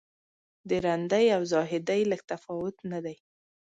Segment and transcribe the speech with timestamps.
[0.69, 3.15] د رندۍ او زاهدۍ لږ تفاوت نه دی.